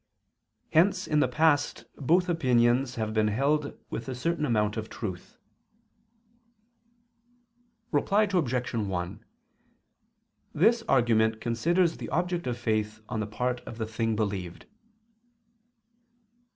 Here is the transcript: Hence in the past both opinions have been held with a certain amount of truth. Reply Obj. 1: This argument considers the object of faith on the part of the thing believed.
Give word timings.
Hence 0.71 1.05
in 1.05 1.19
the 1.19 1.27
past 1.27 1.85
both 1.95 2.27
opinions 2.27 2.95
have 2.95 3.13
been 3.13 3.27
held 3.27 3.77
with 3.91 4.09
a 4.09 4.15
certain 4.15 4.45
amount 4.47 4.75
of 4.75 4.89
truth. 4.89 5.37
Reply 7.91 8.23
Obj. 8.23 8.73
1: 8.73 9.23
This 10.55 10.81
argument 10.89 11.39
considers 11.39 11.97
the 11.97 12.09
object 12.09 12.47
of 12.47 12.57
faith 12.57 12.99
on 13.09 13.19
the 13.19 13.27
part 13.27 13.59
of 13.67 13.77
the 13.77 13.85
thing 13.85 14.15
believed. 14.15 14.65